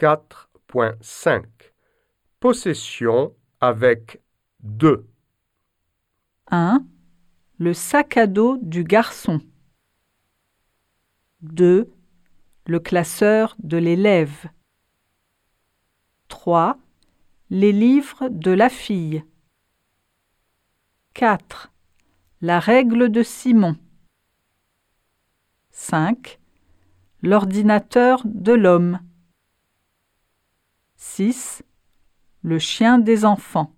4.5 0.00 1.44
Possession 2.40 3.34
avec 3.60 4.22
2. 4.60 5.06
1. 6.50 6.82
Le 7.58 7.74
sac 7.74 8.16
à 8.16 8.26
dos 8.26 8.56
du 8.62 8.82
garçon. 8.82 9.42
2. 11.42 11.92
Le 12.66 12.80
classeur 12.80 13.54
de 13.58 13.76
l'élève. 13.76 14.46
3. 16.28 16.78
Les 17.50 17.72
livres 17.72 18.30
de 18.30 18.52
la 18.52 18.70
fille. 18.70 19.22
4. 21.12 21.70
La 22.40 22.58
règle 22.58 23.10
de 23.10 23.22
Simon. 23.22 23.76
5. 25.72 26.40
L'ordinateur 27.20 28.22
de 28.24 28.52
l'homme. 28.54 29.00
6. 31.20 31.62
Le 32.40 32.58
chien 32.58 32.98
des 32.98 33.26
enfants. 33.26 33.74